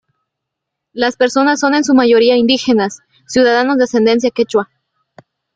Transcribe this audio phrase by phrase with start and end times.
[0.93, 4.67] Las personas son en su mayoría indígenas, ciudadanos de ascendencia quechua.